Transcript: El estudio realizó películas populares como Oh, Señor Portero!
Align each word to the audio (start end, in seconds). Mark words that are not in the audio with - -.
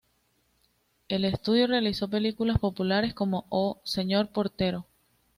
El 1.09 1.25
estudio 1.25 1.67
realizó 1.67 2.07
películas 2.09 2.57
populares 2.57 3.13
como 3.13 3.45
Oh, 3.49 3.79
Señor 3.83 4.29
Portero! 4.29 4.87